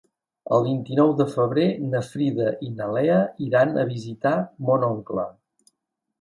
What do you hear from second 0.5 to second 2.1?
El vint-i-nou de febrer na